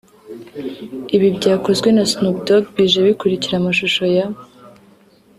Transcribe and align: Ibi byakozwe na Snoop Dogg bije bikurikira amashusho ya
Ibi 1.15 1.27
byakozwe 1.37 1.89
na 1.95 2.03
Snoop 2.11 2.37
Dogg 2.47 2.63
bije 2.75 2.99
bikurikira 3.07 3.55
amashusho 3.57 4.03
ya 4.15 4.25